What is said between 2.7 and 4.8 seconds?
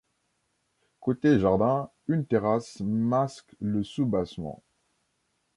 masque le soubassement.